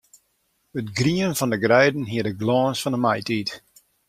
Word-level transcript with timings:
It 0.79 0.87
grien 0.99 1.33
fan 1.39 1.53
'e 1.55 1.59
greiden 1.65 2.05
hie 2.09 2.23
de 2.25 2.33
glâns 2.41 2.81
fan 2.83 2.97
'e 2.97 2.99
maitiid. 3.03 3.49